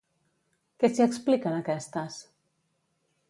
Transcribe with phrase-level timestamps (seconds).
[0.83, 2.17] Què s'hi explica en aquestes?